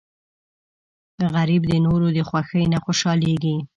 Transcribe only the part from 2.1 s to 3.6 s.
د خوښۍ نه خوشحالېږي